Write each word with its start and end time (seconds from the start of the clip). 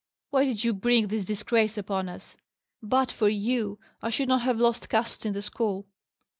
Why 0.31 0.45
did 0.45 0.63
you 0.63 0.73
bring 0.73 1.09
this 1.09 1.25
disgrace 1.25 1.77
upon 1.77 2.09
us? 2.09 2.35
But 2.81 3.11
for 3.11 3.29
you, 3.29 3.77
I 4.01 4.09
should 4.09 4.29
not 4.29 4.41
have 4.41 4.57
lost 4.57 4.89
caste 4.89 5.27
in 5.27 5.33
the 5.33 5.43
school." 5.43 5.85